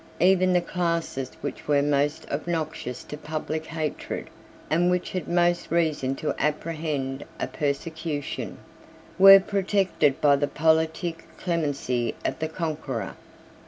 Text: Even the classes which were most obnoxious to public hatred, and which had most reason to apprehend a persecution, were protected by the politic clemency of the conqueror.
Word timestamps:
Even 0.19 0.53
the 0.53 0.61
classes 0.61 1.31
which 1.41 1.67
were 1.67 1.83
most 1.83 2.25
obnoxious 2.31 3.03
to 3.03 3.15
public 3.17 3.67
hatred, 3.67 4.31
and 4.67 4.89
which 4.89 5.11
had 5.11 5.27
most 5.27 5.69
reason 5.69 6.15
to 6.15 6.33
apprehend 6.41 7.23
a 7.39 7.45
persecution, 7.45 8.57
were 9.19 9.39
protected 9.39 10.19
by 10.19 10.35
the 10.35 10.47
politic 10.47 11.25
clemency 11.37 12.15
of 12.25 12.39
the 12.39 12.47
conqueror. 12.49 13.13